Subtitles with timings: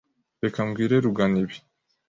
[0.43, 1.57] reka mbwire rugano ibi